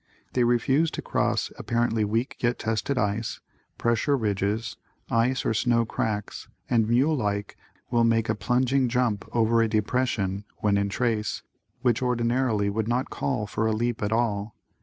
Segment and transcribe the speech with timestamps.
[0.33, 3.39] They refuse to cross apparently weak yet tested ice,
[3.77, 4.75] pressure ridges,
[5.11, 7.55] ice or snow cracks and mule like,
[7.91, 11.43] will make a plunging jump over a depression (when in trace)
[11.83, 14.55] which ordinarily would not call for a leap at all.